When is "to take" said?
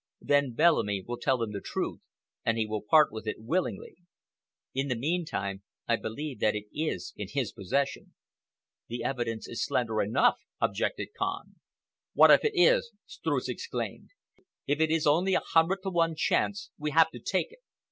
17.11-17.51